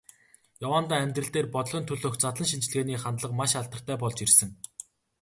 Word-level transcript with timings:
Яваандаа 0.65 0.99
амьдрал 1.03 1.31
дээр, 1.33 1.47
бодлогын 1.53 1.85
төлөөх 1.87 2.15
задлан 2.19 2.49
шинжилгээний 2.49 2.99
хандлага 3.01 3.35
маш 3.39 3.51
алдартай 3.59 3.97
болж 4.01 4.17
ирсэн. 4.25 4.49